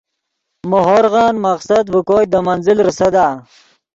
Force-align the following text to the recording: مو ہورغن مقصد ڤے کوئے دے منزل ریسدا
مو 0.69 0.79
ہورغن 0.87 1.35
مقصد 1.45 1.83
ڤے 1.93 1.99
کوئے 2.07 2.25
دے 2.31 2.39
منزل 2.47 2.77
ریسدا 2.87 3.27